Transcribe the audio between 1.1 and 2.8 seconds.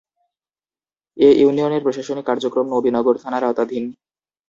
এ ইউনিয়নের প্রশাসনিক কার্যক্রম